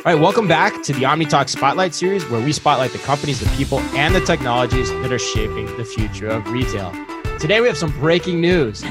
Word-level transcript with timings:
All 0.00 0.04
right, 0.04 0.20
welcome 0.20 0.48
back 0.48 0.82
to 0.82 0.92
the 0.92 1.02
OmniTalk 1.02 1.48
Spotlight 1.48 1.94
Series, 1.94 2.24
where 2.30 2.44
we 2.44 2.52
spotlight 2.52 2.92
the 2.92 2.98
companies, 2.98 3.40
the 3.40 3.48
people, 3.56 3.78
and 3.96 4.14
the 4.14 4.20
technologies 4.20 4.90
that 4.90 5.12
are 5.12 5.18
shaping 5.18 5.66
the 5.78 5.84
future 5.84 6.28
of 6.28 6.46
retail. 6.50 6.92
Today, 7.38 7.60
we 7.60 7.66
have 7.66 7.76
some 7.78 7.92
breaking 7.92 8.40
news. 8.40 8.82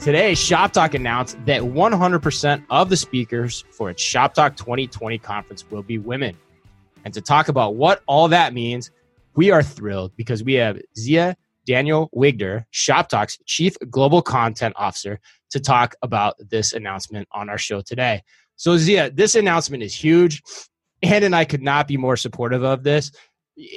Today, 0.00 0.32
ShopTalk 0.32 0.94
announced 0.94 1.36
that 1.46 1.62
100% 1.62 2.64
of 2.68 2.90
the 2.90 2.96
speakers 2.96 3.64
for 3.70 3.90
its 3.90 4.02
ShopTalk 4.02 4.56
2020 4.56 5.18
conference 5.18 5.64
will 5.70 5.82
be 5.82 5.98
women. 5.98 6.36
And 7.04 7.14
to 7.14 7.20
talk 7.20 7.48
about 7.48 7.76
what 7.76 8.02
all 8.06 8.28
that 8.28 8.52
means, 8.52 8.90
we 9.34 9.50
are 9.50 9.62
thrilled 9.62 10.12
because 10.16 10.42
we 10.42 10.54
have 10.54 10.80
Zia 10.98 11.36
Daniell 11.66 12.08
Wigder, 12.12 12.66
ShopTalk's 12.72 13.38
Chief 13.46 13.76
Global 13.90 14.22
Content 14.22 14.74
Officer, 14.76 15.20
to 15.50 15.60
talk 15.60 15.94
about 16.02 16.34
this 16.38 16.72
announcement 16.72 17.28
on 17.32 17.48
our 17.48 17.58
show 17.58 17.80
today. 17.80 18.22
So 18.56 18.76
Zia, 18.76 19.10
this 19.10 19.34
announcement 19.34 19.82
is 19.82 19.94
huge. 19.94 20.42
Ann 21.02 21.24
and 21.24 21.36
I 21.36 21.44
could 21.44 21.62
not 21.62 21.86
be 21.86 21.96
more 21.96 22.16
supportive 22.16 22.62
of 22.62 22.82
this. 22.82 23.10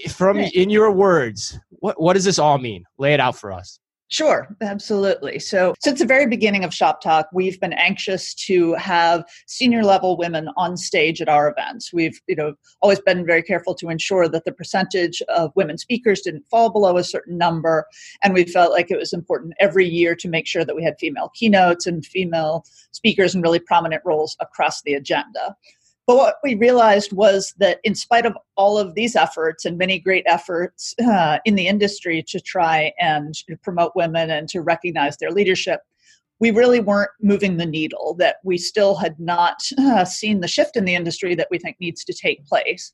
From 0.10 0.40
in 0.40 0.70
your 0.70 0.92
words, 0.92 1.58
what 1.70 2.00
what 2.02 2.14
does 2.14 2.26
this 2.26 2.40
all 2.40 2.58
mean? 2.58 2.84
Lay 2.98 3.14
it 3.14 3.20
out 3.20 3.38
for 3.38 3.52
us. 3.52 3.80
Sure, 4.12 4.48
absolutely. 4.62 5.38
So, 5.38 5.76
since 5.80 6.00
the 6.00 6.06
very 6.06 6.26
beginning 6.26 6.64
of 6.64 6.74
Shop 6.74 7.00
Talk, 7.00 7.28
we've 7.32 7.60
been 7.60 7.74
anxious 7.74 8.34
to 8.46 8.74
have 8.74 9.24
senior 9.46 9.84
level 9.84 10.18
women 10.18 10.50
on 10.58 10.78
stage 10.78 11.22
at 11.22 11.30
our 11.30 11.48
events. 11.48 11.94
We've, 11.94 12.20
you 12.28 12.36
know, 12.36 12.56
always 12.82 13.00
been 13.00 13.24
very 13.24 13.44
careful 13.44 13.76
to 13.76 13.90
ensure 13.90 14.28
that 14.28 14.46
the 14.46 14.52
percentage 14.52 15.22
of 15.30 15.52
women 15.56 15.78
speakers 15.78 16.22
didn't 16.22 16.50
fall 16.50 16.72
below 16.72 16.98
a 16.98 17.04
certain 17.04 17.38
number, 17.38 17.86
and 18.24 18.34
we 18.34 18.46
felt 18.46 18.72
like 18.72 18.90
it 18.90 18.98
was 18.98 19.14
important 19.14 19.54
every 19.60 19.88
year 19.88 20.16
to 20.16 20.28
make 20.28 20.48
sure 20.48 20.66
that 20.66 20.76
we 20.76 20.84
had 20.84 20.96
female 21.00 21.30
keynotes 21.36 21.86
and 21.86 22.04
female 22.04 22.66
speakers 22.92 23.36
in 23.36 23.42
really 23.42 23.60
prominent 23.60 24.02
roles 24.04 24.36
across 24.40 24.82
the 24.82 24.96
agenda. 24.96 25.56
But 26.10 26.18
what 26.18 26.38
we 26.44 26.56
realized 26.56 27.14
was 27.14 27.54
that, 27.60 27.80
in 27.84 27.94
spite 27.94 28.26
of 28.26 28.36
all 28.58 28.80
of 28.80 28.96
these 28.96 29.16
efforts 29.16 29.64
and 29.64 29.78
many 29.78 30.00
great 30.00 30.24
efforts 30.26 30.96
uh, 31.08 31.38
in 31.46 31.54
the 31.54 31.68
industry 31.68 32.24
to 32.30 32.40
try 32.40 32.94
and 33.00 33.36
promote 33.62 33.92
women 33.96 34.32
and 34.32 34.50
to 34.50 34.62
recognize 34.62 35.18
their 35.18 35.30
leadership, 35.30 35.82
we 36.40 36.50
really 36.50 36.80
weren't 36.80 37.12
moving 37.22 37.58
the 37.58 37.66
needle, 37.68 38.16
that 38.18 38.38
we 38.44 38.58
still 38.58 38.96
had 38.96 39.20
not 39.20 39.60
uh, 39.78 40.04
seen 40.04 40.40
the 40.40 40.48
shift 40.48 40.76
in 40.76 40.86
the 40.86 40.96
industry 40.96 41.36
that 41.36 41.50
we 41.52 41.60
think 41.60 41.78
needs 41.80 42.04
to 42.06 42.14
take 42.14 42.44
place. 42.48 42.92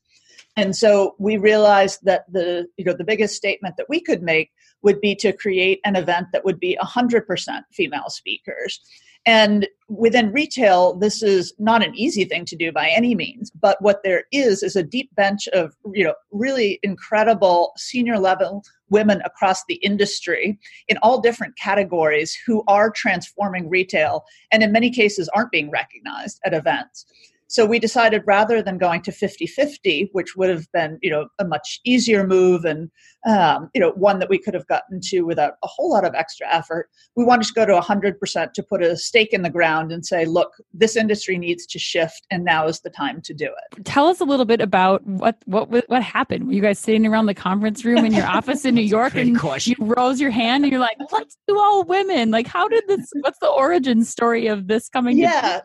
And 0.54 0.76
so 0.76 1.14
we 1.18 1.38
realized 1.38 2.00
that 2.02 2.30
the, 2.30 2.66
you 2.76 2.84
know, 2.84 2.92
the 2.92 3.02
biggest 3.02 3.34
statement 3.34 3.76
that 3.78 3.88
we 3.88 3.98
could 3.98 4.22
make 4.22 4.50
would 4.82 5.00
be 5.00 5.14
to 5.16 5.32
create 5.32 5.80
an 5.86 5.96
event 5.96 6.26
that 6.34 6.44
would 6.44 6.60
be 6.60 6.76
100% 6.82 7.62
female 7.72 8.10
speakers. 8.10 8.78
And 9.26 9.66
within 9.88 10.32
retail, 10.32 10.94
this 10.94 11.20
is 11.20 11.52
not 11.58 11.84
an 11.84 11.94
easy 11.96 12.24
thing 12.24 12.44
to 12.46 12.56
do 12.56 12.70
by 12.70 12.88
any 12.88 13.14
means. 13.16 13.50
But 13.50 13.82
what 13.82 14.02
there 14.04 14.24
is 14.32 14.62
is 14.62 14.76
a 14.76 14.82
deep 14.82 15.14
bench 15.16 15.48
of 15.48 15.74
you 15.92 16.04
know 16.04 16.14
really 16.30 16.78
incredible 16.82 17.72
senior 17.76 18.18
level 18.18 18.64
women 18.88 19.20
across 19.24 19.64
the 19.64 19.74
industry 19.76 20.58
in 20.86 20.96
all 21.02 21.20
different 21.20 21.58
categories 21.58 22.36
who 22.46 22.62
are 22.68 22.88
transforming 22.88 23.68
retail 23.68 24.24
and 24.52 24.62
in 24.62 24.70
many 24.70 24.90
cases 24.90 25.28
aren't 25.30 25.50
being 25.50 25.70
recognized 25.70 26.40
at 26.44 26.54
events. 26.54 27.04
So 27.48 27.64
we 27.64 27.78
decided 27.78 28.22
rather 28.26 28.62
than 28.62 28.78
going 28.78 29.02
to 29.02 29.10
50-50, 29.10 30.08
which 30.12 30.36
would 30.36 30.50
have 30.50 30.66
been, 30.72 30.98
you 31.02 31.10
know, 31.10 31.28
a 31.38 31.44
much 31.44 31.80
easier 31.84 32.26
move 32.26 32.64
and, 32.64 32.90
um, 33.26 33.70
you 33.74 33.80
know, 33.80 33.92
one 33.92 34.18
that 34.18 34.28
we 34.28 34.38
could 34.38 34.54
have 34.54 34.66
gotten 34.66 35.00
to 35.04 35.22
without 35.22 35.54
a 35.62 35.68
whole 35.68 35.90
lot 35.90 36.04
of 36.04 36.14
extra 36.14 36.46
effort, 36.52 36.88
we 37.14 37.24
wanted 37.24 37.46
to 37.46 37.52
go 37.52 37.64
to 37.64 37.78
100% 37.80 38.52
to 38.52 38.62
put 38.62 38.82
a 38.82 38.96
stake 38.96 39.32
in 39.32 39.42
the 39.42 39.50
ground 39.50 39.92
and 39.92 40.04
say, 40.04 40.24
look, 40.24 40.52
this 40.72 40.96
industry 40.96 41.38
needs 41.38 41.66
to 41.66 41.78
shift, 41.78 42.26
and 42.30 42.44
now 42.44 42.66
is 42.66 42.80
the 42.80 42.90
time 42.90 43.20
to 43.22 43.34
do 43.34 43.46
it. 43.46 43.84
Tell 43.84 44.06
us 44.06 44.20
a 44.20 44.24
little 44.24 44.44
bit 44.44 44.60
about 44.60 45.06
what 45.06 45.36
what 45.46 45.68
what 45.88 46.02
happened. 46.02 46.46
Were 46.46 46.52
you 46.52 46.62
guys 46.62 46.78
sitting 46.78 47.06
around 47.06 47.26
the 47.26 47.34
conference 47.34 47.84
room 47.84 48.04
in 48.04 48.12
your 48.12 48.26
office 48.26 48.64
in 48.64 48.74
New 48.74 48.82
York, 48.82 49.14
and 49.14 49.38
question. 49.38 49.74
you 49.78 49.86
rose 49.86 50.20
your 50.20 50.30
hand 50.30 50.64
and 50.64 50.72
you're 50.72 50.80
like, 50.80 50.96
let's 51.12 51.36
do 51.46 51.58
all 51.58 51.84
women? 51.84 52.30
Like, 52.30 52.46
how 52.46 52.68
did 52.68 52.84
this? 52.88 53.10
What's 53.20 53.38
the 53.38 53.48
origin 53.48 54.04
story 54.04 54.46
of 54.46 54.68
this 54.68 54.88
coming? 54.88 55.18
Yeah, 55.18 55.60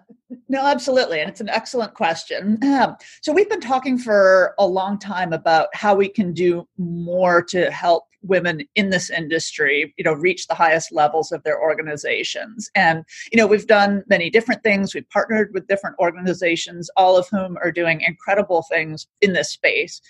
no, 0.47 0.65
absolutely, 0.65 1.19
and 1.19 1.29
it's 1.29 1.41
an 1.41 1.49
excellent 1.49 1.93
question. 1.93 2.59
So 3.21 3.33
we've 3.33 3.49
been 3.49 3.61
talking 3.61 3.97
for 3.97 4.53
a 4.57 4.65
long 4.65 4.97
time 4.97 5.33
about 5.33 5.67
how 5.73 5.93
we 5.95 6.07
can 6.07 6.33
do 6.33 6.67
more 6.77 7.43
to 7.43 7.69
help 7.69 8.05
women 8.23 8.61
in 8.75 8.89
this 8.89 9.09
industry 9.09 9.93
you 9.97 10.03
know 10.03 10.13
reach 10.13 10.47
the 10.47 10.53
highest 10.53 10.91
levels 10.91 11.31
of 11.31 11.43
their 11.43 11.61
organizations. 11.61 12.69
And 12.75 13.03
you 13.31 13.37
know 13.37 13.47
we've 13.47 13.67
done 13.67 14.03
many 14.07 14.29
different 14.29 14.63
things. 14.63 14.93
We've 14.93 15.09
partnered 15.09 15.51
with 15.53 15.67
different 15.67 15.97
organizations 15.99 16.89
all 16.97 17.17
of 17.17 17.27
whom 17.29 17.57
are 17.57 17.71
doing 17.71 18.01
incredible 18.01 18.63
things 18.69 19.07
in 19.21 19.33
this 19.33 19.51
space. 19.51 20.01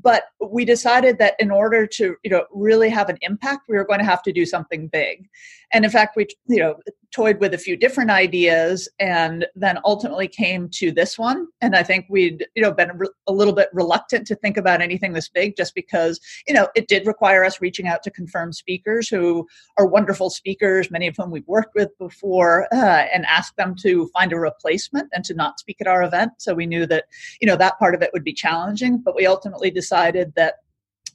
But 0.00 0.24
we 0.50 0.64
decided 0.64 1.18
that 1.18 1.34
in 1.38 1.50
order 1.50 1.86
to 1.86 2.16
you 2.22 2.30
know 2.30 2.44
really 2.52 2.90
have 2.90 3.08
an 3.08 3.18
impact 3.22 3.68
we 3.68 3.76
were 3.76 3.86
going 3.86 4.00
to 4.00 4.04
have 4.04 4.22
to 4.24 4.32
do 4.32 4.46
something 4.46 4.88
big. 4.88 5.28
And 5.72 5.84
in 5.84 5.90
fact 5.90 6.16
we 6.16 6.26
you 6.46 6.58
know 6.58 6.76
toyed 7.14 7.38
with 7.38 7.54
a 7.54 7.58
few 7.58 7.76
different 7.76 8.10
ideas 8.10 8.88
and 8.98 9.46
then 9.54 9.78
ultimately 9.84 10.26
came 10.26 10.68
to 10.68 10.90
this 10.90 11.18
one. 11.18 11.46
And 11.60 11.76
i 11.76 11.82
think 11.82 12.06
we'd 12.08 12.46
you 12.54 12.62
know 12.62 12.72
been 12.72 12.90
a 13.26 13.32
little 13.32 13.52
bit 13.52 13.68
reluctant 13.72 14.26
to 14.26 14.34
think 14.34 14.56
about 14.56 14.80
anything 14.80 15.12
this 15.12 15.28
big 15.28 15.56
just 15.56 15.74
because 15.74 16.20
you 16.46 16.54
know 16.54 16.68
it 16.74 16.88
did 16.88 17.06
require 17.06 17.44
us 17.44 17.60
reaching 17.60 17.86
out 17.86 18.02
to 18.02 18.10
confirmed 18.10 18.54
speakers 18.54 19.08
who 19.08 19.46
are 19.78 19.86
wonderful 19.86 20.30
speakers 20.30 20.90
many 20.90 21.06
of 21.06 21.14
whom 21.16 21.30
we've 21.30 21.46
worked 21.46 21.74
with 21.74 21.96
before 21.98 22.66
uh, 22.72 23.04
and 23.14 23.24
ask 23.26 23.54
them 23.56 23.74
to 23.74 24.08
find 24.08 24.32
a 24.32 24.38
replacement 24.38 25.08
and 25.12 25.24
to 25.24 25.34
not 25.34 25.58
speak 25.58 25.76
at 25.80 25.86
our 25.86 26.02
event. 26.02 26.32
So 26.38 26.54
we 26.54 26.66
knew 26.66 26.86
that 26.86 27.04
you 27.40 27.46
know 27.46 27.56
that 27.56 27.78
part 27.78 27.94
of 27.94 28.02
it 28.02 28.10
would 28.12 28.24
be 28.24 28.32
challenging 28.32 28.98
but 28.98 29.14
we 29.14 29.26
ultimately 29.26 29.70
decided 29.70 30.32
that 30.36 30.54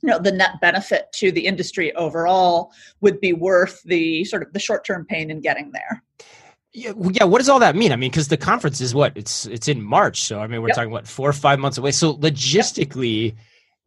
you 0.01 0.09
know 0.09 0.19
the 0.19 0.31
net 0.31 0.59
benefit 0.61 1.11
to 1.13 1.31
the 1.31 1.45
industry 1.45 1.93
overall 1.95 2.71
would 3.01 3.19
be 3.19 3.33
worth 3.33 3.81
the 3.83 4.23
sort 4.25 4.43
of 4.43 4.53
the 4.53 4.59
short 4.59 4.85
term 4.85 5.05
pain 5.05 5.29
in 5.31 5.41
getting 5.41 5.71
there 5.71 6.03
yeah, 6.71 6.93
yeah. 7.11 7.23
What 7.23 7.39
does 7.39 7.49
all 7.49 7.59
that 7.59 7.75
mean? 7.75 7.91
I 7.91 7.95
mean, 7.95 8.11
because 8.11 8.27
the 8.27 8.37
conference 8.37 8.79
is 8.79 8.93
what 8.93 9.13
it's 9.17 9.47
it's 9.47 9.67
in 9.67 9.81
March, 9.81 10.21
so 10.21 10.39
I 10.39 10.45
mean, 10.45 10.61
we're 10.61 10.67
yep. 10.67 10.75
talking 10.75 10.91
what 10.91 11.07
four 11.07 11.27
or 11.27 11.33
five 11.33 11.57
months 11.57 11.79
away. 11.79 11.91
So 11.91 12.15
logistically, 12.17 13.25
yep. 13.25 13.35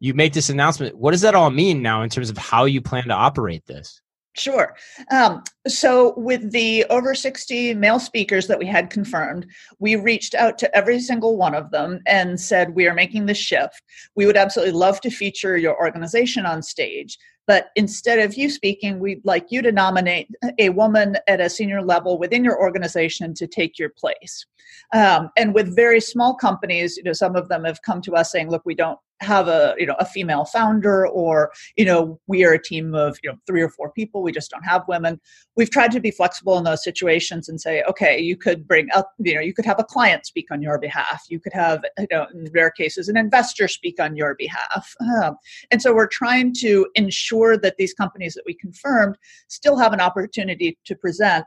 you 0.01 0.13
make 0.13 0.33
this 0.33 0.49
announcement. 0.49 0.97
What 0.97 1.11
does 1.11 1.21
that 1.21 1.33
all 1.33 1.49
mean 1.49 1.81
now 1.81 2.01
in 2.01 2.09
terms 2.09 2.29
of 2.29 2.37
how 2.37 2.65
you 2.65 2.81
plan 2.81 3.05
to 3.05 3.13
operate 3.13 3.65
this? 3.65 4.01
Sure. 4.35 4.75
Um, 5.11 5.43
so, 5.67 6.15
with 6.17 6.51
the 6.51 6.85
over 6.85 7.13
60 7.13 7.75
male 7.75 7.99
speakers 7.99 8.47
that 8.47 8.57
we 8.57 8.65
had 8.65 8.89
confirmed, 8.89 9.45
we 9.77 9.95
reached 9.95 10.33
out 10.33 10.57
to 10.57 10.75
every 10.75 10.99
single 10.99 11.37
one 11.37 11.53
of 11.53 11.69
them 11.69 11.99
and 12.07 12.39
said, 12.39 12.73
We 12.73 12.87
are 12.87 12.95
making 12.95 13.27
this 13.27 13.37
shift. 13.37 13.81
We 14.15 14.25
would 14.25 14.37
absolutely 14.37 14.73
love 14.73 15.01
to 15.01 15.11
feature 15.11 15.55
your 15.55 15.77
organization 15.77 16.47
on 16.47 16.63
stage. 16.63 17.17
But 17.45 17.67
instead 17.75 18.19
of 18.19 18.35
you 18.35 18.49
speaking, 18.49 18.99
we'd 18.99 19.23
like 19.23 19.47
you 19.49 19.61
to 19.61 19.71
nominate 19.71 20.29
a 20.57 20.69
woman 20.69 21.17
at 21.27 21.41
a 21.41 21.49
senior 21.49 21.83
level 21.83 22.17
within 22.17 22.43
your 22.43 22.59
organization 22.59 23.33
to 23.35 23.47
take 23.47 23.77
your 23.77 23.89
place. 23.89 24.45
Um, 24.93 25.29
and 25.37 25.53
with 25.53 25.75
very 25.75 25.99
small 25.99 26.35
companies, 26.35 26.97
you 26.97 27.03
know, 27.03 27.13
some 27.13 27.35
of 27.35 27.49
them 27.49 27.65
have 27.65 27.81
come 27.81 28.01
to 28.01 28.15
us 28.15 28.31
saying, 28.31 28.49
"Look, 28.49 28.63
we 28.65 28.75
don't 28.75 28.99
have 29.23 29.47
a 29.47 29.75
you 29.77 29.85
know 29.85 29.95
a 29.99 30.05
female 30.05 30.45
founder 30.45 31.07
or 31.07 31.51
you 31.75 31.85
know 31.85 32.19
we 32.27 32.45
are 32.45 32.53
a 32.53 32.61
team 32.61 32.93
of 32.93 33.17
you 33.23 33.31
know 33.31 33.37
three 33.47 33.61
or 33.61 33.69
four 33.69 33.91
people 33.91 34.21
we 34.21 34.31
just 34.31 34.51
don't 34.51 34.63
have 34.63 34.83
women. 34.87 35.19
We've 35.55 35.69
tried 35.69 35.91
to 35.93 35.99
be 35.99 36.11
flexible 36.11 36.57
in 36.57 36.63
those 36.63 36.83
situations 36.83 37.49
and 37.49 37.59
say 37.59 37.83
okay 37.83 38.19
you 38.19 38.37
could 38.37 38.67
bring 38.67 38.87
up 38.93 39.11
you 39.19 39.35
know 39.35 39.41
you 39.41 39.53
could 39.53 39.65
have 39.65 39.79
a 39.79 39.83
client 39.83 40.25
speak 40.25 40.51
on 40.51 40.61
your 40.61 40.77
behalf. 40.79 41.23
You 41.29 41.39
could 41.39 41.53
have 41.53 41.83
you 41.97 42.07
know 42.11 42.27
in 42.33 42.47
rare 42.53 42.71
cases 42.71 43.09
an 43.09 43.17
investor 43.17 43.67
speak 43.67 43.99
on 43.99 44.15
your 44.15 44.35
behalf. 44.35 44.93
Um, 45.23 45.35
and 45.71 45.81
so 45.81 45.93
we're 45.93 46.07
trying 46.07 46.53
to 46.55 46.87
ensure 46.95 47.57
that 47.57 47.77
these 47.77 47.93
companies 47.93 48.33
that 48.33 48.43
we 48.45 48.53
confirmed 48.53 49.17
still 49.47 49.77
have 49.77 49.93
an 49.93 50.01
opportunity 50.01 50.77
to 50.85 50.95
present 50.95 51.45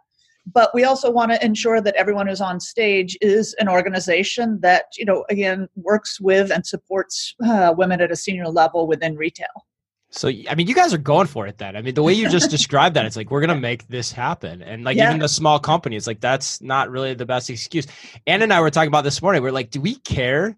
but 0.52 0.70
we 0.74 0.84
also 0.84 1.10
want 1.10 1.32
to 1.32 1.44
ensure 1.44 1.80
that 1.80 1.94
everyone 1.96 2.26
who's 2.26 2.40
on 2.40 2.60
stage 2.60 3.18
is 3.20 3.54
an 3.54 3.68
organization 3.68 4.60
that 4.60 4.86
you 4.96 5.04
know 5.04 5.24
again 5.28 5.68
works 5.76 6.20
with 6.20 6.50
and 6.50 6.66
supports 6.66 7.34
uh, 7.44 7.74
women 7.76 8.00
at 8.00 8.10
a 8.10 8.16
senior 8.16 8.48
level 8.48 8.86
within 8.86 9.16
retail 9.16 9.66
so 10.10 10.28
I 10.28 10.54
mean, 10.54 10.66
you 10.66 10.74
guys 10.74 10.94
are 10.94 10.98
going 10.98 11.26
for 11.26 11.46
it 11.46 11.58
then. 11.58 11.76
I 11.76 11.82
mean, 11.82 11.94
the 11.94 12.02
way 12.02 12.12
you 12.12 12.28
just 12.28 12.50
described 12.58 12.96
that, 12.96 13.04
it's 13.04 13.16
like 13.16 13.30
we're 13.30 13.40
gonna 13.40 13.60
make 13.60 13.86
this 13.88 14.12
happen, 14.12 14.62
and 14.62 14.84
like 14.84 14.96
yeah. 14.96 15.08
even 15.08 15.18
the 15.18 15.28
small 15.28 15.58
companies, 15.58 16.06
like 16.06 16.20
that's 16.20 16.62
not 16.62 16.90
really 16.90 17.14
the 17.14 17.26
best 17.26 17.50
excuse. 17.50 17.86
Ann 18.26 18.42
and 18.42 18.52
I 18.52 18.60
were 18.60 18.70
talking 18.70 18.88
about 18.88 19.04
this 19.04 19.20
morning. 19.20 19.42
We 19.42 19.48
are 19.48 19.52
like, 19.52 19.70
do 19.70 19.80
we 19.80 19.96
care? 19.96 20.56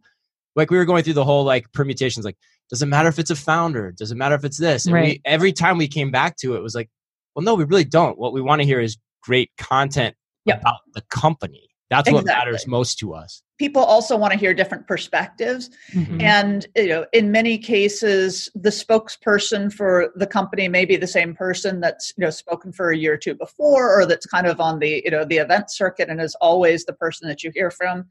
Like 0.55 0.71
we 0.71 0.77
were 0.77 0.85
going 0.85 1.03
through 1.03 1.15
the 1.15 1.25
whole 1.25 1.45
like 1.45 1.73
permutations. 1.73 2.25
Like, 2.25 2.37
does 2.69 2.83
it 2.83 2.87
matter 2.87 3.09
if 3.09 3.19
it's 3.19 3.31
a 3.31 3.37
founder? 3.37 3.93
Does 3.93 4.11
it 4.11 4.17
matter 4.17 4.35
if 4.35 4.45
it's 4.45 4.59
this? 4.59 4.87
And 4.87 4.95
right. 4.95 5.05
we, 5.05 5.23
every 5.25 5.53
time 5.53 5.79
we 5.79 5.89
came 5.89 6.11
back 6.11 6.37
to 6.39 6.55
it, 6.55 6.59
it 6.59 6.63
was 6.63 6.75
like, 6.75 6.91
well, 7.35 7.45
no, 7.45 7.55
we 7.55 7.65
really 7.65 7.85
don't. 7.85 8.19
What 8.19 8.33
we 8.33 8.41
want 8.41 8.61
to 8.61 8.67
hear 8.67 8.81
is 8.81 8.97
great 9.29 9.51
content 9.59 10.17
yep. 10.47 10.63
about 10.63 10.81
the 10.95 11.03
company. 11.11 11.69
That's 11.91 12.09
exactly. 12.09 12.31
what 12.31 12.39
matters 12.39 12.67
most 12.67 12.99
to 13.01 13.13
us. 13.13 13.43
People 13.59 13.83
also 13.83 14.17
want 14.17 14.33
to 14.33 14.39
hear 14.39 14.55
different 14.55 14.87
perspectives. 14.87 15.69
Mm-hmm. 15.93 16.21
And 16.23 16.67
you 16.77 16.89
know, 16.89 17.07
in 17.13 17.31
many 17.31 17.59
cases, 17.59 18.51
the 18.55 18.71
spokesperson 18.71 19.71
for 19.71 20.11
the 20.17 20.27
company 20.27 20.67
may 20.69 20.87
be 20.87 20.97
the 20.97 21.07
same 21.07 21.35
person 21.35 21.81
that's, 21.81 22.15
you 22.17 22.25
know, 22.25 22.31
spoken 22.31 22.73
for 22.73 22.91
a 22.91 22.97
year 22.97 23.15
or 23.15 23.17
two 23.19 23.35
before, 23.35 24.01
or 24.01 24.07
that's 24.07 24.27
kind 24.27 24.47
of 24.47 24.61
on 24.61 24.79
the, 24.79 25.03
you 25.05 25.11
know, 25.11 25.25
the 25.27 25.37
event 25.37 25.71
circuit 25.71 26.09
and 26.09 26.23
is 26.23 26.35
always 26.41 26.87
the 26.87 26.95
person 26.95 27.29
that 27.29 27.43
you 27.43 27.51
hear 27.55 27.71
from. 27.71 28.07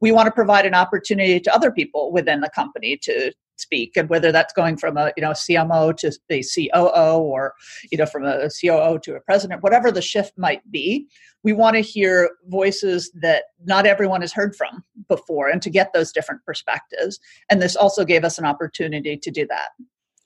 We 0.00 0.10
want 0.10 0.26
to 0.26 0.32
provide 0.32 0.66
an 0.66 0.74
opportunity 0.74 1.38
to 1.40 1.54
other 1.54 1.70
people 1.70 2.12
within 2.12 2.40
the 2.40 2.50
company 2.50 2.98
to 3.02 3.32
speak 3.56 3.96
and 3.96 4.08
whether 4.08 4.32
that's 4.32 4.52
going 4.52 4.76
from 4.76 4.96
a 4.96 5.12
you 5.16 5.22
know 5.22 5.30
cmo 5.30 5.96
to 5.96 6.12
a 6.30 6.42
coo 6.42 7.18
or 7.18 7.54
you 7.90 7.98
know 7.98 8.06
from 8.06 8.24
a 8.24 8.48
coo 8.48 8.98
to 8.98 9.14
a 9.14 9.20
president 9.20 9.62
whatever 9.62 9.90
the 9.90 10.02
shift 10.02 10.32
might 10.36 10.68
be 10.70 11.06
we 11.42 11.52
want 11.52 11.74
to 11.74 11.80
hear 11.80 12.30
voices 12.46 13.10
that 13.14 13.44
not 13.64 13.86
everyone 13.86 14.20
has 14.20 14.32
heard 14.32 14.54
from 14.56 14.82
before 15.08 15.48
and 15.48 15.62
to 15.62 15.70
get 15.70 15.92
those 15.92 16.12
different 16.12 16.44
perspectives 16.44 17.18
and 17.50 17.62
this 17.62 17.76
also 17.76 18.04
gave 18.04 18.24
us 18.24 18.38
an 18.38 18.44
opportunity 18.44 19.16
to 19.16 19.30
do 19.30 19.46
that 19.46 19.70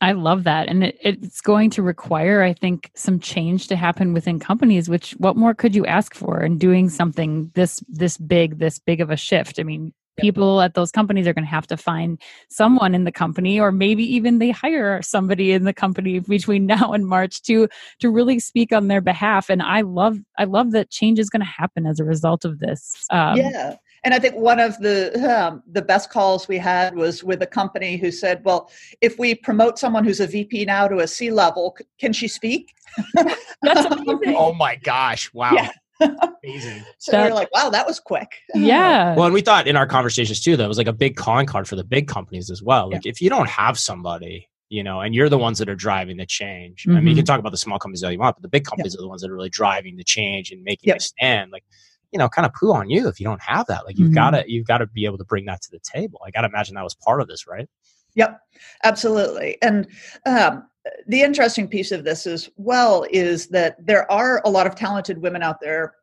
I 0.02 0.12
love 0.12 0.44
that. 0.44 0.68
And 0.68 0.84
it, 0.84 0.98
it's 1.02 1.42
going 1.42 1.68
to 1.70 1.82
require, 1.82 2.42
I 2.42 2.54
think, 2.54 2.90
some 2.94 3.20
change 3.20 3.68
to 3.68 3.76
happen 3.76 4.14
within 4.14 4.40
companies, 4.40 4.88
which 4.88 5.12
what 5.18 5.36
more 5.36 5.52
could 5.52 5.74
you 5.74 5.84
ask 5.84 6.14
for 6.14 6.42
in 6.42 6.56
doing 6.56 6.88
something 6.88 7.50
this 7.54 7.84
this 7.86 8.16
big, 8.16 8.58
this 8.58 8.78
big 8.78 9.02
of 9.02 9.10
a 9.10 9.16
shift? 9.16 9.60
I 9.60 9.62
mean, 9.62 9.92
people 10.18 10.60
at 10.60 10.74
those 10.74 10.90
companies 10.90 11.26
are 11.26 11.32
going 11.32 11.44
to 11.44 11.50
have 11.50 11.66
to 11.66 11.76
find 11.76 12.20
someone 12.50 12.94
in 12.94 13.04
the 13.04 13.12
company 13.12 13.60
or 13.60 13.72
maybe 13.72 14.04
even 14.04 14.38
they 14.38 14.50
hire 14.50 15.00
somebody 15.02 15.52
in 15.52 15.64
the 15.64 15.72
company 15.72 16.18
between 16.20 16.66
now 16.70 16.92
and 16.92 17.06
march 17.06 17.42
to 17.42 17.68
to 17.98 18.10
really 18.10 18.38
speak 18.38 18.72
on 18.72 18.88
their 18.88 19.00
behalf 19.00 19.48
and 19.48 19.62
i 19.62 19.80
love 19.80 20.18
i 20.38 20.44
love 20.44 20.72
that 20.72 20.90
change 20.90 21.18
is 21.18 21.30
going 21.30 21.40
to 21.40 21.46
happen 21.46 21.86
as 21.86 22.00
a 22.00 22.04
result 22.04 22.44
of 22.44 22.58
this 22.58 23.06
um, 23.10 23.36
yeah 23.36 23.76
and 24.02 24.14
I 24.14 24.18
think 24.18 24.34
one 24.34 24.60
of 24.60 24.78
the 24.78 25.12
um, 25.30 25.62
the 25.70 25.82
best 25.82 26.10
calls 26.10 26.48
we 26.48 26.56
had 26.56 26.94
was 26.94 27.22
with 27.22 27.42
a 27.42 27.46
company 27.46 27.98
who 27.98 28.10
said, 28.10 28.42
"Well, 28.44 28.70
if 29.00 29.18
we 29.18 29.34
promote 29.34 29.78
someone 29.78 30.04
who's 30.04 30.20
a 30.20 30.26
VP 30.26 30.64
now 30.64 30.88
to 30.88 30.98
a 31.00 31.06
C 31.06 31.30
level, 31.30 31.76
can 31.98 32.12
she 32.12 32.26
speak?" 32.26 32.74
That's 33.14 33.40
amazing. 33.62 34.36
Oh 34.36 34.54
my 34.54 34.76
gosh! 34.76 35.32
Wow. 35.34 35.52
Yeah. 35.52 35.70
Amazing. 36.00 36.84
so 36.98 37.12
that, 37.12 37.30
we're 37.30 37.34
like, 37.34 37.52
wow, 37.52 37.70
that 37.70 37.86
was 37.86 38.00
quick. 38.00 38.28
Yeah. 38.54 39.14
Well, 39.14 39.26
and 39.26 39.34
we 39.34 39.40
thought 39.40 39.66
in 39.66 39.76
our 39.76 39.86
conversations 39.86 40.40
too, 40.40 40.56
that 40.56 40.68
was 40.68 40.78
like 40.78 40.86
a 40.86 40.92
big 40.92 41.16
calling 41.16 41.46
card 41.46 41.66
for 41.68 41.76
the 41.76 41.84
big 41.84 42.08
companies 42.08 42.50
as 42.50 42.62
well. 42.62 42.90
Like 42.90 43.04
yeah. 43.04 43.10
if 43.10 43.20
you 43.20 43.30
don't 43.30 43.48
have 43.48 43.78
somebody, 43.78 44.48
you 44.68 44.82
know, 44.82 45.00
and 45.00 45.14
you're 45.14 45.28
the 45.28 45.38
ones 45.38 45.58
that 45.58 45.68
are 45.68 45.74
driving 45.74 46.16
the 46.16 46.26
change. 46.26 46.82
Mm-hmm. 46.82 46.96
I 46.96 47.00
mean, 47.00 47.08
you 47.08 47.14
can 47.14 47.24
mm-hmm. 47.24 47.26
talk 47.26 47.40
about 47.40 47.50
the 47.50 47.58
small 47.58 47.78
companies 47.78 48.04
all 48.04 48.12
you 48.12 48.18
want, 48.18 48.36
but 48.36 48.42
the 48.42 48.48
big 48.48 48.64
companies 48.64 48.94
yeah. 48.94 49.00
are 49.00 49.02
the 49.02 49.08
ones 49.08 49.22
that 49.22 49.30
are 49.30 49.34
really 49.34 49.48
driving 49.48 49.96
the 49.96 50.04
change 50.04 50.50
and 50.50 50.62
making 50.62 50.88
yep. 50.88 50.98
a 50.98 51.00
stand. 51.00 51.50
Like, 51.52 51.64
you 52.12 52.18
know, 52.18 52.28
kind 52.28 52.46
of 52.46 52.52
poo 52.52 52.72
on 52.72 52.90
you 52.90 53.08
if 53.08 53.20
you 53.20 53.24
don't 53.24 53.42
have 53.42 53.66
that. 53.66 53.84
Like 53.86 53.98
you've 53.98 54.08
mm-hmm. 54.08 54.14
gotta 54.14 54.44
you've 54.46 54.66
gotta 54.66 54.86
be 54.86 55.04
able 55.04 55.18
to 55.18 55.24
bring 55.24 55.46
that 55.46 55.62
to 55.62 55.70
the 55.70 55.80
table. 55.80 56.20
I 56.24 56.30
gotta 56.30 56.48
imagine 56.48 56.74
that 56.74 56.84
was 56.84 56.94
part 56.94 57.20
of 57.20 57.28
this, 57.28 57.46
right? 57.46 57.68
Yep, 58.14 58.40
absolutely. 58.84 59.58
And 59.62 59.86
um, 60.26 60.64
the 61.06 61.22
interesting 61.22 61.68
piece 61.68 61.92
of 61.92 62.04
this 62.04 62.26
as 62.26 62.48
well 62.56 63.04
is 63.10 63.48
that 63.48 63.84
there 63.84 64.10
are 64.10 64.42
a 64.44 64.50
lot 64.50 64.66
of 64.66 64.74
talented 64.74 65.20
women 65.20 65.42
out 65.42 65.60
there 65.60 65.94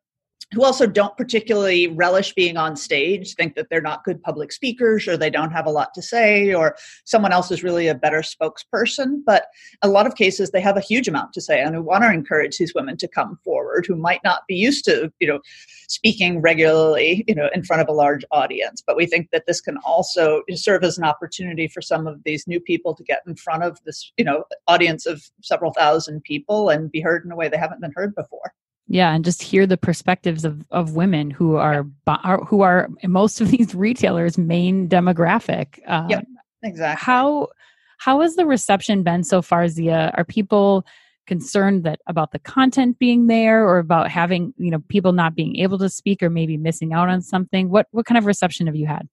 who 0.54 0.64
also 0.64 0.88
don't 0.88 1.18
particularly 1.18 1.88
relish 1.88 2.34
being 2.34 2.56
on 2.56 2.76
stage, 2.76 3.36
think 3.36 3.56
that 3.56 3.68
they're 3.70 3.82
not 3.82 4.06
good 4.06 4.22
public 4.24 4.54
speakers 4.54 5.06
or 5.08 5.18
they 5.18 5.30
don't 5.30 5.52
have 5.52 5.66
a 5.66 5.72
lot 5.72 5.94
to 5.94 6.02
say 6.02 6.54
or 6.54 6.78
someone 7.04 7.34
else 7.34 7.52
is 7.52 7.64
really 7.64 7.88
a 7.88 7.96
better 7.96 8.22
spokesperson. 8.22 9.22
But 9.26 9.48
a 9.82 9.90
lot 9.90 10.08
of 10.08 10.16
cases 10.16 10.52
they 10.52 10.62
have 10.62 10.78
a 10.78 10.82
huge 10.82 11.10
amount 11.10 11.34
to 11.34 11.42
say 11.42 11.60
and 11.60 11.76
we 11.76 11.82
want 11.82 12.04
to 12.04 12.12
encourage 12.12 12.58
these 12.58 12.74
women 12.74 12.96
to 12.98 13.10
come 13.10 13.38
forward 13.44 13.86
who 13.86 13.98
might 13.98 14.24
not 14.24 14.44
be 14.48 14.56
used 14.56 14.86
to, 14.86 15.12
you 15.20 15.28
know, 15.28 15.42
speaking 15.90 16.40
regularly, 16.40 17.26
you 17.28 17.36
know, 17.36 17.50
in 17.54 17.64
front 17.64 17.82
of 17.82 17.90
a 17.90 17.94
large 17.94 18.24
audience. 18.32 18.82
But 18.86 18.96
we 18.96 19.06
think 19.06 19.30
that 19.32 19.48
this 19.48 19.60
can 19.60 19.78
also 19.86 20.44
serve 20.54 20.84
as 20.86 20.98
an 20.98 21.04
opportunity 21.04 21.68
for 21.68 21.82
some 21.82 22.08
of 22.08 22.24
these 22.24 22.48
new 22.48 22.62
people 22.62 22.96
to 22.96 23.04
get 23.04 23.22
in 23.28 23.36
front 23.36 23.64
of 23.64 23.80
this, 23.86 24.14
you 24.16 24.24
know, 24.24 24.46
audience 24.68 25.06
of 25.06 25.22
several 25.42 25.74
thousand 25.74 26.24
people 26.24 26.70
and 26.70 26.90
be 26.90 27.02
heard 27.02 27.26
in 27.26 27.32
a 27.32 27.36
way 27.36 27.50
they 27.50 27.58
haven't 27.58 27.82
been 27.82 27.94
heard 27.94 28.16
before 28.16 28.54
yeah 28.88 29.14
and 29.14 29.26
just 29.26 29.42
hear 29.42 29.66
the 29.66 29.78
perspectives 29.78 30.46
of, 30.46 30.66
of 30.72 30.96
women 30.96 31.30
who 31.30 31.56
are, 31.56 31.86
are 32.08 32.44
who 32.46 32.62
are 32.62 32.90
most 33.04 33.42
of 33.42 33.50
these 33.50 33.76
retailers 33.76 34.38
main 34.38 34.88
demographic 34.88 35.80
um, 35.88 36.10
yep 36.10 36.26
exactly. 36.64 37.04
how 37.04 37.48
how 37.98 38.22
has 38.22 38.36
the 38.36 38.46
reception 38.46 39.04
been 39.04 39.24
so 39.24 39.42
far 39.42 39.68
zia? 39.68 40.12
Are 40.16 40.24
people 40.24 40.86
concerned 41.26 41.84
that 41.84 42.00
about 42.08 42.32
the 42.32 42.40
content 42.40 42.98
being 43.00 43.28
there 43.28 43.68
or 43.68 43.80
about 43.80 44.10
having 44.10 44.54
you 44.58 44.72
know 44.72 44.80
people 44.88 45.12
not 45.12 45.36
being 45.36 45.58
able 45.58 45.78
to 45.80 45.90
speak 45.90 46.24
or 46.24 46.30
maybe 46.30 46.58
missing 46.58 46.94
out 46.94 47.10
on 47.10 47.22
something? 47.22 47.70
What 47.70 47.88
what 47.92 48.06
kind 48.06 48.18
of 48.18 48.26
reception 48.26 48.68
have 48.68 48.76
you 48.76 48.88
had 48.88 49.08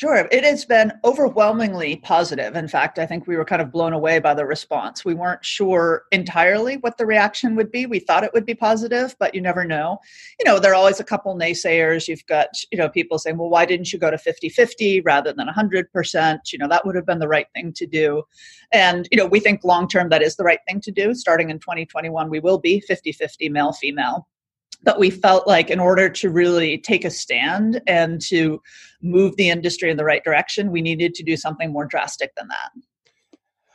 Sure. 0.00 0.26
It 0.32 0.44
has 0.44 0.64
been 0.64 0.94
overwhelmingly 1.04 1.96
positive. 1.96 2.56
In 2.56 2.68
fact, 2.68 2.98
I 2.98 3.04
think 3.04 3.26
we 3.26 3.36
were 3.36 3.44
kind 3.44 3.60
of 3.60 3.70
blown 3.70 3.92
away 3.92 4.18
by 4.18 4.32
the 4.32 4.46
response. 4.46 5.04
We 5.04 5.12
weren't 5.12 5.44
sure 5.44 6.04
entirely 6.10 6.78
what 6.78 6.96
the 6.96 7.04
reaction 7.04 7.54
would 7.56 7.70
be. 7.70 7.84
We 7.84 7.98
thought 7.98 8.24
it 8.24 8.32
would 8.32 8.46
be 8.46 8.54
positive, 8.54 9.14
but 9.18 9.34
you 9.34 9.42
never 9.42 9.62
know. 9.62 9.98
You 10.38 10.46
know, 10.46 10.58
there 10.58 10.72
are 10.72 10.74
always 10.74 11.00
a 11.00 11.04
couple 11.04 11.36
naysayers. 11.36 12.08
You've 12.08 12.24
got, 12.24 12.48
you 12.72 12.78
know, 12.78 12.88
people 12.88 13.18
saying, 13.18 13.36
well, 13.36 13.50
why 13.50 13.66
didn't 13.66 13.92
you 13.92 13.98
go 13.98 14.10
to 14.10 14.16
50 14.16 14.48
50 14.48 15.02
rather 15.02 15.34
than 15.34 15.46
100%? 15.46 16.38
You 16.50 16.58
know, 16.58 16.68
that 16.68 16.86
would 16.86 16.94
have 16.94 17.04
been 17.04 17.18
the 17.18 17.28
right 17.28 17.48
thing 17.54 17.74
to 17.74 17.86
do. 17.86 18.22
And, 18.72 19.06
you 19.12 19.18
know, 19.18 19.26
we 19.26 19.38
think 19.38 19.64
long 19.64 19.86
term 19.86 20.08
that 20.08 20.22
is 20.22 20.36
the 20.36 20.44
right 20.44 20.60
thing 20.66 20.80
to 20.80 20.90
do. 20.90 21.12
Starting 21.12 21.50
in 21.50 21.58
2021, 21.58 22.30
we 22.30 22.40
will 22.40 22.58
be 22.58 22.80
50 22.80 23.12
50 23.12 23.50
male 23.50 23.74
female 23.74 24.26
but 24.82 24.98
we 24.98 25.10
felt 25.10 25.46
like 25.46 25.70
in 25.70 25.80
order 25.80 26.08
to 26.08 26.30
really 26.30 26.78
take 26.78 27.04
a 27.04 27.10
stand 27.10 27.80
and 27.86 28.20
to 28.22 28.60
move 29.02 29.36
the 29.36 29.50
industry 29.50 29.90
in 29.90 29.96
the 29.96 30.04
right 30.04 30.24
direction, 30.24 30.70
we 30.70 30.80
needed 30.82 31.14
to 31.14 31.22
do 31.22 31.36
something 31.36 31.72
more 31.72 31.84
drastic 31.84 32.34
than 32.36 32.48
that. 32.48 32.70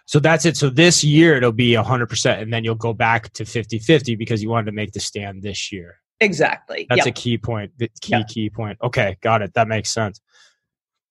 So 0.08 0.20
that's 0.20 0.46
it. 0.46 0.56
So 0.56 0.70
this 0.70 1.04
year 1.04 1.36
it'll 1.36 1.52
be 1.52 1.72
100%, 1.72 2.42
and 2.42 2.54
then 2.54 2.64
you'll 2.64 2.76
go 2.76 2.94
back 2.94 3.34
to 3.34 3.46
50 3.46 3.80
50 3.80 4.16
because 4.16 4.42
you 4.42 4.50
wanted 4.50 4.68
to 4.68 4.72
make 4.72 4.92
the 4.92 5.00
stand 5.00 5.42
this 5.42 5.72
year. 5.72 6.00
Exactly. 6.20 6.86
That's 6.90 7.06
yep. 7.06 7.08
a 7.08 7.12
key 7.12 7.38
point. 7.38 7.72
The 7.78 7.90
key, 8.02 8.12
yep. 8.12 8.28
key 8.28 8.50
point. 8.50 8.78
Okay, 8.84 9.18
got 9.22 9.42
it. 9.42 9.54
That 9.56 9.68
makes 9.68 9.90
sense. 9.90 10.22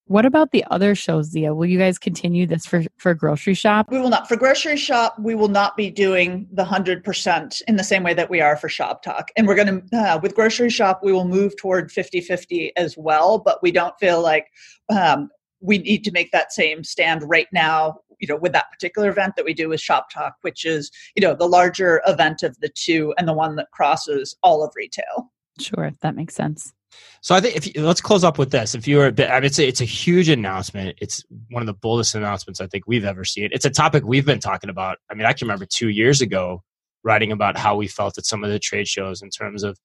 What 0.07 0.27
about 0.27 0.51
the 0.51 0.65
other 0.71 0.95
shows, 0.95 1.31
Zia? 1.31 1.55
Will 1.55 1.67
you 1.67 1.79
guys 1.79 1.99
continue 1.99 2.47
this 2.47 2.67
for, 2.67 2.85
for 2.99 3.15
grocery 3.15 3.55
shop? 3.55 3.87
We 3.91 3.99
will 3.99 4.11
not. 4.11 4.29
For 4.29 4.37
grocery 4.37 4.77
shop, 4.77 5.17
we 5.19 5.35
will 5.35 5.49
not 5.49 5.79
be 5.79 5.91
doing 5.91 6.47
the 6.53 6.65
100% 6.65 7.63
in 7.67 7.77
the 7.77 7.85
same 7.85 8.03
way 8.03 8.13
that 8.13 8.29
we 8.29 8.43
are 8.43 8.57
for 8.57 8.69
shop 8.69 9.03
talk. 9.03 9.31
And 9.37 9.47
we're 9.47 9.55
going 9.55 9.89
to, 9.89 9.97
uh, 9.97 10.19
with 10.23 10.35
grocery 10.35 10.69
shop, 10.69 11.01
we 11.03 11.13
will 11.13 11.27
move 11.27 11.57
toward 11.57 11.91
50 11.91 12.21
50 12.21 12.77
as 12.77 12.99
well. 12.99 13.39
But 13.39 13.63
we 13.63 13.73
don't 13.73 13.99
feel 13.99 14.21
like 14.21 14.49
um, 14.91 15.31
we 15.61 15.79
need 15.79 16.05
to 16.05 16.13
make 16.13 16.33
that 16.33 16.53
same 16.53 16.85
stand 16.85 17.23
right 17.27 17.49
now 17.53 18.01
you 18.21 18.29
know 18.29 18.37
with 18.37 18.53
that 18.53 18.71
particular 18.71 19.09
event 19.09 19.35
that 19.37 19.45
we 19.45 19.53
do 19.53 19.69
with 19.69 19.81
shop 19.81 20.09
talk 20.11 20.37
which 20.43 20.65
is 20.65 20.91
you 21.17 21.21
know 21.21 21.35
the 21.35 21.49
larger 21.49 22.01
event 22.07 22.43
of 22.43 22.59
the 22.61 22.69
two 22.69 23.13
and 23.19 23.27
the 23.27 23.33
one 23.33 23.57
that 23.57 23.71
crosses 23.73 24.37
all 24.43 24.63
of 24.63 24.73
retail 24.77 25.33
sure 25.59 25.91
that 26.01 26.15
makes 26.15 26.35
sense 26.35 26.73
so 27.21 27.35
I 27.35 27.41
think 27.41 27.57
if 27.57 27.67
you, 27.67 27.83
let's 27.83 28.01
close 28.01 28.23
up 28.23 28.37
with 28.37 28.51
this. 28.51 28.75
If 28.75 28.87
you 28.87 28.99
were, 28.99 29.07
I 29.07 29.11
mean, 29.11 29.45
it's 29.45 29.59
a, 29.59 29.67
it's 29.67 29.81
a 29.81 29.87
huge 29.87 30.29
announcement. 30.29 30.99
It's 31.01 31.25
one 31.49 31.63
of 31.63 31.67
the 31.67 31.73
boldest 31.73 32.15
announcements 32.15 32.61
I 32.61 32.67
think 32.67 32.85
we've 32.87 33.05
ever 33.05 33.25
seen. 33.25 33.49
It's 33.51 33.65
a 33.65 33.71
topic 33.71 34.05
we've 34.05 34.27
been 34.27 34.41
talking 34.41 34.69
about. 34.69 34.99
I 35.11 35.15
mean, 35.15 35.27
I 35.27 35.33
can 35.33 35.47
remember 35.47 35.67
two 35.67 35.89
years 35.89 36.21
ago 36.21 36.63
writing 37.03 37.33
about 37.33 37.57
how 37.57 37.77
we 37.77 37.87
felt 37.87 38.19
at 38.19 38.27
some 38.27 38.45
of 38.45 38.51
the 38.51 38.59
trade 38.59 38.89
shows 38.89 39.23
in 39.23 39.31
terms 39.31 39.63
of 39.63 39.79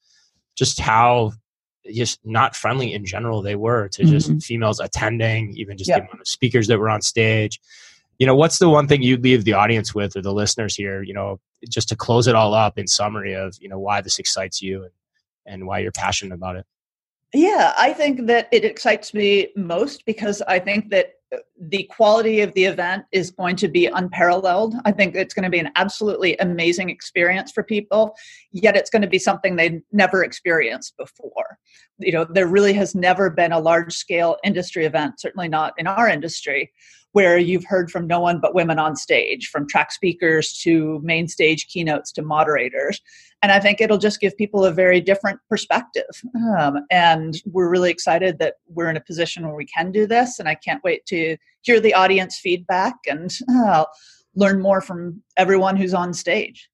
just 0.56 0.80
how 0.80 1.32
just 1.94 2.20
not 2.26 2.56
friendly 2.56 2.94
in 2.94 3.06
general 3.06 3.42
they 3.42 3.56
were 3.56 3.88
to 3.88 4.04
just 4.04 4.30
mm-hmm. 4.30 4.40
females 4.40 4.80
attending, 4.80 5.56
even 5.56 5.78
just 5.78 5.90
yep. 5.90 6.00
the 6.00 6.04
amount 6.04 6.22
of 6.22 6.28
speakers 6.28 6.68
that 6.68 6.78
were 6.78 6.90
on 6.90 7.02
stage. 7.02 7.60
You 8.18 8.28
know, 8.28 8.36
what's 8.36 8.60
the 8.60 8.70
one 8.70 8.88
thing 8.88 9.02
you'd 9.02 9.24
leave 9.24 9.46
the 9.46 9.54
audience 9.54 9.96
with 9.96 10.16
or 10.18 10.22
the 10.22 10.34
listeners 10.34 10.76
here? 10.76 11.02
You 11.04 11.14
know, 11.14 11.40
just 11.70 11.88
to 11.90 11.96
close 11.96 12.28
it 12.28 12.36
all 12.36 12.54
up 12.54 12.78
in 12.78 12.88
summary 12.88 13.34
of 13.34 13.56
you 13.62 13.70
know 13.70 13.80
why 13.80 14.02
this 14.02 14.20
excites 14.20 14.62
you 14.62 14.84
and, 14.84 14.92
and 15.46 15.68
why 15.68 15.80
you're 15.80 15.92
passionate 15.92 16.36
about 16.36 16.58
it. 16.58 16.66
Yeah, 17.34 17.74
I 17.78 17.94
think 17.94 18.26
that 18.28 18.48
it 18.52 18.66
excites 18.66 19.14
me 19.14 19.50
most 19.56 20.06
because 20.06 20.42
I 20.48 20.58
think 20.58 20.90
that 20.90 21.14
uh, 21.32 21.38
the 21.62 21.84
quality 21.84 22.42
of 22.42 22.52
the 22.54 22.66
event 22.66 23.06
is 23.12 23.30
going 23.30 23.56
to 23.58 23.68
be 23.68 23.86
unparalleled. 23.86 24.74
I 24.84 24.92
think 24.92 25.14
it's 25.14 25.36
going 25.36 25.44
to 25.44 25.50
be 25.50 25.60
an 25.60 25.70
absolutely 25.76 26.36
amazing 26.38 26.90
experience 26.90 27.52
for 27.52 27.62
people, 27.62 28.16
yet 28.52 28.76
it's 28.76 28.90
going 28.90 29.04
to 29.04 29.08
be 29.08 29.20
something 29.20 29.56
they've 29.56 29.80
never 29.92 30.24
experienced 30.24 30.98
before. 30.98 31.60
You 32.00 32.14
know, 32.14 32.26
there 32.26 32.48
really 32.48 32.74
has 32.74 32.96
never 32.96 33.30
been 33.30 33.52
a 33.52 33.60
large 33.60 33.94
scale 33.94 34.38
industry 34.44 34.86
event, 34.86 35.20
certainly 35.20 35.50
not 35.50 35.74
in 35.78 35.86
our 35.86 36.10
industry, 36.10 36.74
where 37.14 37.38
you've 37.38 37.66
heard 37.66 37.90
from 37.90 38.06
no 38.08 38.20
one 38.20 38.40
but 38.40 38.54
women 38.54 38.78
on 38.78 38.96
stage, 38.96 39.48
from 39.48 39.68
track 39.68 39.92
speakers 39.92 40.54
to 40.54 41.00
main 41.04 41.28
stage 41.28 41.68
keynotes 41.68 42.12
to 42.12 42.22
moderators. 42.22 43.02
And 43.42 43.52
I 43.52 43.60
think 43.60 43.82
it'll 43.82 43.98
just 43.98 44.20
give 44.20 44.38
people 44.38 44.66
a 44.66 44.72
very 44.72 45.02
different 45.02 45.40
perspective. 45.50 46.04
Um, 46.58 46.80
and 46.92 47.36
we're 47.46 47.70
really 47.70 47.90
excited 47.90 48.38
that 48.40 48.56
we're 48.68 48.90
in 48.90 48.98
a 48.98 49.02
position 49.02 49.46
where 49.46 49.56
we 49.56 49.66
can 49.66 49.92
do 49.92 50.06
this. 50.06 50.40
And 50.40 50.48
I 50.48 50.56
can't 50.56 50.84
wait 50.84 51.06
to 51.08 51.38
hear 51.62 51.80
the 51.80 51.94
audience 51.94 52.38
feedback 52.38 52.96
and 53.08 53.32
uh, 53.50 53.86
learn 54.36 54.62
more 54.62 54.82
from 54.82 55.22
everyone 55.38 55.78
who's 55.78 55.94
on 55.94 56.14
stage. 56.14 56.69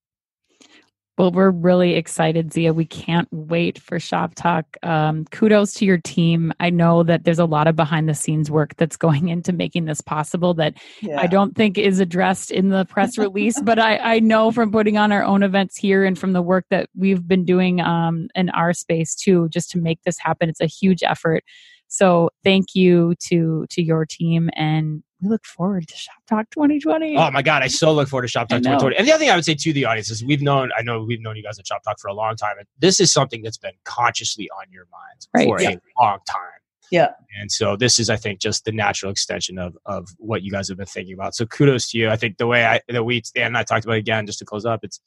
Well, 1.18 1.32
we're 1.32 1.52
really 1.52 1.94
excited, 1.94 2.52
Zia. 2.52 2.74
We 2.74 2.84
can't 2.84 3.30
wait 3.32 3.80
for 3.80 4.02
Shop 4.02 4.36
Talk. 4.36 4.66
Um, 4.84 5.24
kudos 5.32 5.74
to 5.76 5.86
your 5.86 5.98
team. 5.98 6.52
I 6.60 6.70
know 6.70 7.04
that 7.04 7.24
there's 7.24 7.40
a 7.40 7.46
lot 7.46 7.68
of 7.68 7.76
behind 7.78 8.10
the 8.10 8.14
scenes 8.14 8.52
work 8.52 8.76
that's 8.76 8.98
going 8.98 9.30
into 9.30 9.54
making 9.54 9.86
this 9.86 10.02
possible 10.02 10.54
that 10.56 10.74
yeah. 11.02 11.22
I 11.22 11.28
don't 11.28 11.56
think 11.56 11.78
is 11.78 12.02
addressed 12.02 12.52
in 12.52 12.68
the 12.68 12.84
press 12.84 13.18
release, 13.18 13.62
but 13.62 13.80
I, 13.80 13.98
I 13.98 14.20
know 14.20 14.52
from 14.52 14.74
putting 14.74 14.98
on 14.98 15.14
our 15.14 15.24
own 15.24 15.42
events 15.42 15.78
here 15.78 16.04
and 16.04 16.20
from 16.20 16.34
the 16.34 16.42
work 16.42 16.66
that 16.70 16.90
we've 16.94 17.26
been 17.26 17.46
doing 17.46 17.80
um, 17.80 18.28
in 18.36 18.50
our 18.50 18.74
space 18.74 19.16
too, 19.16 19.48
just 19.48 19.72
to 19.72 19.78
make 19.78 20.04
this 20.04 20.20
happen. 20.20 20.50
It's 20.50 20.60
a 20.60 20.66
huge 20.66 21.02
effort. 21.02 21.46
So 21.88 22.30
thank 22.44 22.76
you 22.76 23.16
to 23.28 23.66
to 23.70 23.82
your 23.82 24.06
team 24.06 24.50
and 24.54 25.02
we 25.22 25.30
look 25.30 25.46
forward 25.46 25.88
to 25.88 25.96
Shop 25.96 26.16
Talk 26.28 26.50
2020. 26.52 27.18
Oh 27.18 27.32
my 27.32 27.42
God, 27.42 27.64
I 27.64 27.68
so 27.68 27.94
look 27.94 28.08
forward 28.08 28.24
to 28.24 28.28
Shop 28.28 28.50
Talk 28.50 28.60
2020. 28.60 28.98
And 28.98 29.08
the 29.08 29.12
other 29.12 29.20
thing 29.20 29.30
I 29.30 29.36
would 29.36 29.46
say 29.46 29.56
to 29.56 29.74
the 29.74 29.86
audience 29.86 30.10
is 30.10 30.24
we've 30.24 30.42
known, 30.42 30.72
I 30.78 30.82
know 30.82 31.04
we've 31.04 31.22
known 31.22 31.36
you 31.36 31.44
guys 31.44 31.58
at 31.58 31.68
Shop 31.68 31.84
Talk 31.84 32.00
for 32.00 32.08
a 32.08 32.14
long 32.14 32.36
time. 32.36 32.58
And 32.58 32.68
this 32.80 33.00
is 33.00 33.12
something 33.12 33.42
that's 33.42 33.58
been 33.58 33.74
consciously 33.86 34.50
on 34.50 34.66
your 34.72 34.88
minds 34.92 35.30
right. 35.34 35.48
for 35.48 35.62
yeah. 35.62 35.72
a 35.72 36.04
long 36.04 36.20
time. 36.28 36.60
Yeah. 36.92 37.10
And 37.40 37.52
so 37.52 37.76
this 37.76 38.00
is, 38.00 38.10
I 38.10 38.16
think, 38.16 38.40
just 38.40 38.66
the 38.66 38.72
natural 38.72 39.12
extension 39.12 39.58
of 39.58 39.76
of 39.86 40.08
what 40.18 40.44
you 40.44 40.52
guys 40.52 40.68
have 40.70 40.78
been 40.78 40.86
thinking 40.86 41.14
about. 41.14 41.36
So 41.36 41.46
kudos 41.46 41.90
to 41.92 41.98
you. 41.98 42.10
I 42.10 42.16
think 42.16 42.38
the 42.38 42.48
way 42.48 42.66
I 42.66 42.82
that 42.90 43.04
we 43.04 43.24
and 43.36 43.58
I 43.58 43.64
talked 43.64 43.86
about 43.86 43.98
again, 43.98 44.26
just 44.26 44.40
to 44.40 44.46
close 44.46 44.66
up, 44.66 44.84
it's 44.84 45.00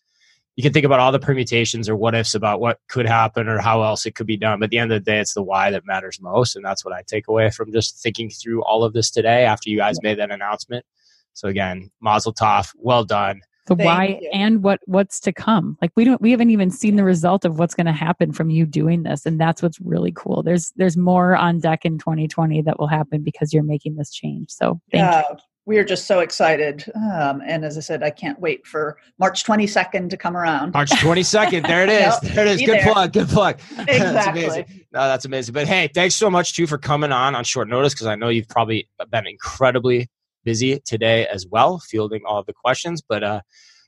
you 0.58 0.62
can 0.64 0.72
think 0.72 0.84
about 0.84 0.98
all 0.98 1.12
the 1.12 1.20
permutations 1.20 1.88
or 1.88 1.94
what 1.94 2.16
ifs 2.16 2.34
about 2.34 2.58
what 2.58 2.80
could 2.88 3.06
happen 3.06 3.46
or 3.46 3.60
how 3.60 3.84
else 3.84 4.04
it 4.04 4.16
could 4.16 4.26
be 4.26 4.36
done. 4.36 4.58
But 4.58 4.64
at 4.64 4.70
the 4.70 4.78
end 4.78 4.90
of 4.90 5.04
the 5.04 5.08
day, 5.08 5.20
it's 5.20 5.34
the 5.34 5.40
why 5.40 5.70
that 5.70 5.86
matters 5.86 6.20
most. 6.20 6.56
And 6.56 6.64
that's 6.64 6.84
what 6.84 6.92
I 6.92 7.02
take 7.06 7.28
away 7.28 7.50
from 7.50 7.70
just 7.72 8.02
thinking 8.02 8.28
through 8.28 8.64
all 8.64 8.82
of 8.82 8.92
this 8.92 9.08
today 9.08 9.44
after 9.44 9.70
you 9.70 9.76
guys 9.76 10.02
made 10.02 10.18
that 10.18 10.32
announcement. 10.32 10.84
So 11.32 11.46
again, 11.46 11.92
Mazel 12.00 12.34
Tov, 12.34 12.74
well 12.76 13.04
done. 13.04 13.40
The 13.66 13.76
Thank 13.76 13.86
why 13.86 14.18
you. 14.20 14.30
and 14.32 14.64
what 14.64 14.80
what's 14.86 15.20
to 15.20 15.32
come. 15.32 15.78
Like 15.80 15.92
we 15.94 16.02
don't 16.02 16.20
we 16.20 16.32
haven't 16.32 16.50
even 16.50 16.72
seen 16.72 16.96
the 16.96 17.04
result 17.04 17.44
of 17.44 17.60
what's 17.60 17.76
going 17.76 17.86
to 17.86 17.92
happen 17.92 18.32
from 18.32 18.50
you 18.50 18.66
doing 18.66 19.04
this, 19.04 19.26
and 19.26 19.40
that's 19.40 19.62
what's 19.62 19.78
really 19.80 20.10
cool. 20.10 20.42
There's 20.42 20.72
there's 20.74 20.96
more 20.96 21.36
on 21.36 21.60
deck 21.60 21.84
in 21.84 21.98
2020 21.98 22.62
that 22.62 22.80
will 22.80 22.88
happen 22.88 23.22
because 23.22 23.52
you're 23.52 23.62
making 23.62 23.94
this 23.94 24.10
change. 24.10 24.50
So 24.50 24.80
thank 24.90 25.02
yeah. 25.02 25.22
you 25.30 25.36
we 25.68 25.76
are 25.76 25.84
just 25.84 26.06
so 26.06 26.20
excited. 26.20 26.90
Um, 26.94 27.42
and 27.46 27.62
as 27.62 27.76
I 27.76 27.80
said, 27.80 28.02
I 28.02 28.08
can't 28.08 28.40
wait 28.40 28.66
for 28.66 28.96
March 29.18 29.44
22nd 29.44 30.08
to 30.08 30.16
come 30.16 30.34
around. 30.34 30.72
March 30.72 30.88
22nd. 30.90 31.58
There 31.68 31.82
it 31.82 31.90
is. 31.90 32.00
yep, 32.00 32.20
there 32.22 32.46
it 32.46 32.52
is. 32.52 32.60
Good 32.60 32.78
there. 32.78 32.92
plug. 32.92 33.12
Good 33.12 33.28
plug. 33.28 33.60
Exactly. 33.72 33.98
that's 33.98 34.26
amazing. 34.28 34.64
No, 34.92 35.00
that's 35.00 35.24
amazing. 35.26 35.52
But 35.52 35.66
hey, 35.68 35.90
thanks 35.92 36.14
so 36.14 36.30
much 36.30 36.54
too 36.54 36.66
for 36.66 36.78
coming 36.78 37.12
on 37.12 37.34
on 37.34 37.44
short 37.44 37.68
notice 37.68 37.92
because 37.92 38.06
I 38.06 38.14
know 38.14 38.30
you've 38.30 38.48
probably 38.48 38.88
been 39.10 39.26
incredibly 39.26 40.08
busy 40.44 40.80
today 40.80 41.26
as 41.26 41.46
well, 41.46 41.80
fielding 41.80 42.22
all 42.24 42.42
the 42.42 42.54
questions. 42.54 43.02
But 43.06 43.22
uh, 43.22 43.40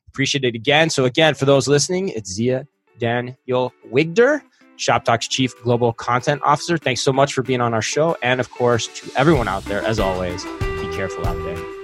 appreciate 0.09 0.45
it 0.45 0.55
again. 0.55 0.91
So 0.91 1.07
again, 1.07 1.33
for 1.33 1.47
those 1.47 1.67
listening, 1.67 2.11
it's 2.11 2.31
Zia 2.31 2.67
Daniell 2.99 3.71
Wigder. 3.91 4.43
Shop 4.77 5.05
Talk's 5.05 5.29
Chief 5.29 5.55
Global 5.63 5.95
Content 5.95 6.43
Officer. 6.45 6.77
Thanks 6.77 7.03
so 7.03 7.13
much 7.13 7.33
for 7.33 7.43
being 7.43 7.61
on 7.63 7.73
our 7.73 7.83
show. 7.83 8.17
And 8.23 8.41
of 8.41 8.51
course, 8.51 8.87
to 8.89 9.11
everyone 9.17 9.49
out 9.49 9.65
there, 9.65 9.83
as 9.83 9.99
always, 9.99 10.45
careful 11.01 11.27
out 11.27 11.45
there. 11.45 11.80